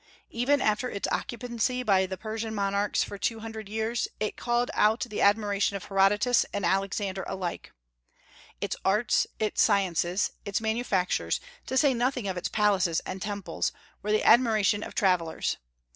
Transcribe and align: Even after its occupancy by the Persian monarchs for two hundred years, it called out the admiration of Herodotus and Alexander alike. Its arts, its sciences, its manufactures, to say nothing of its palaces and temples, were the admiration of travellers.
Even 0.31 0.61
after 0.61 0.89
its 0.89 1.07
occupancy 1.11 1.83
by 1.83 2.07
the 2.07 2.17
Persian 2.17 2.55
monarchs 2.55 3.03
for 3.03 3.19
two 3.19 3.41
hundred 3.41 3.69
years, 3.69 4.07
it 4.19 4.35
called 4.35 4.71
out 4.73 4.99
the 5.01 5.21
admiration 5.21 5.75
of 5.75 5.85
Herodotus 5.85 6.43
and 6.51 6.65
Alexander 6.65 7.23
alike. 7.27 7.71
Its 8.59 8.75
arts, 8.83 9.27
its 9.37 9.61
sciences, 9.61 10.31
its 10.43 10.59
manufactures, 10.59 11.39
to 11.67 11.77
say 11.77 11.93
nothing 11.93 12.27
of 12.27 12.35
its 12.35 12.49
palaces 12.49 12.99
and 13.01 13.21
temples, 13.21 13.71
were 14.01 14.11
the 14.11 14.23
admiration 14.23 14.81
of 14.81 14.95
travellers. 14.95 15.57